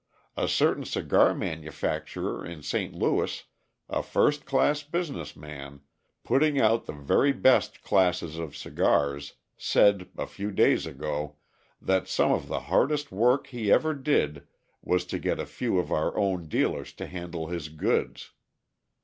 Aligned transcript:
A 0.35 0.47
certain 0.47 0.83
cigar 0.83 1.35
manufacturer 1.35 2.43
in 2.43 2.63
St. 2.63 2.91
Louis, 2.91 3.43
a 3.87 4.01
first 4.01 4.45
class 4.45 4.81
business 4.81 5.35
man, 5.35 5.81
putting 6.23 6.59
out 6.59 6.87
the 6.87 6.93
very 6.93 7.31
best 7.33 7.83
classes 7.83 8.39
of 8.39 8.57
cigars, 8.57 9.33
said, 9.57 10.09
a 10.17 10.25
few 10.25 10.49
days 10.49 10.87
ago, 10.87 11.35
that 11.79 12.07
some 12.07 12.31
of 12.31 12.47
the 12.47 12.61
hardest 12.61 13.11
work 13.11 13.45
he 13.45 13.71
ever 13.71 13.93
did 13.93 14.47
was 14.81 15.05
to 15.05 15.19
get 15.19 15.39
a 15.39 15.45
few 15.45 15.77
of 15.77 15.91
our 15.91 16.17
own 16.17 16.47
dealers 16.47 16.91
to 16.93 17.05
handle 17.05 17.49
his 17.49 17.69
goods. 17.69 18.31